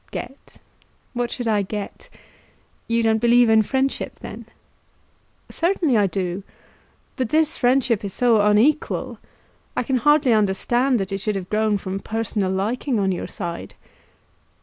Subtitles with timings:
[0.09, 0.57] "Get;
[1.13, 2.09] what should I get?
[2.87, 4.47] You don't believe in friendship, then?"
[5.47, 6.41] "Certainly I do;
[7.17, 9.19] but this friendship is so unequal.
[9.77, 13.75] I can hardly understand that it should have grown from personal liking on your side."